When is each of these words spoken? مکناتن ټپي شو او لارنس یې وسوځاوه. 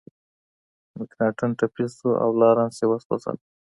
مکناتن 0.97 1.49
ټپي 1.59 1.85
شو 1.95 2.09
او 2.23 2.29
لارنس 2.39 2.75
یې 2.81 2.87
وسوځاوه. 2.89 3.41